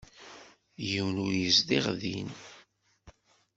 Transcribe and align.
Yiwen 0.89 1.21
ur 1.25 1.33
yezdiɣ 1.41 1.85
din. 2.01 2.29